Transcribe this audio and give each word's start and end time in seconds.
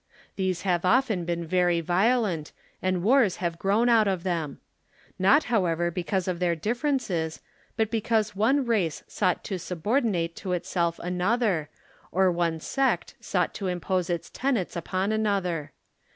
These 0.35 0.63
have 0.63 0.83
often 0.83 1.25
been 1.25 1.45
very 1.45 1.79
violent 1.79 2.51
and 2.81 3.03
wars 3.03 3.35
have 3.35 3.59
grown 3.59 3.87
out 3.87 4.07
of 4.07 4.23
them. 4.23 4.59
ISTot, 5.19 5.43
however, 5.43 5.91
because 5.91 6.27
of 6.27 6.39
their 6.39 6.55
differences, 6.55 7.39
but 7.77 7.91
because 7.91 8.35
one 8.35 8.65
race 8.65 9.03
Eouo 9.07 9.35
ht 9.35 9.43
to 9.43 9.59
subordinate 9.59 10.35
to 10.37 10.53
itself 10.53 10.97
another, 11.03 11.69
or 12.11 12.31
one 12.31 12.59
sect 12.59 13.13
souo'ht 13.21 13.53
to 13.53 13.67
impose 13.67 14.09
its 14.09 14.31
tenets 14.31 14.75
upon 14.75 15.11
another. 15.11 15.71